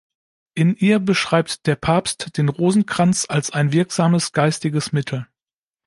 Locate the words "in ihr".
0.55-0.97